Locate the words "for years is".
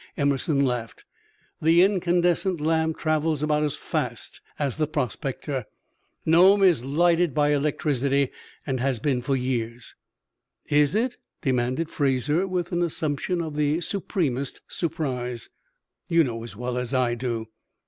9.21-10.95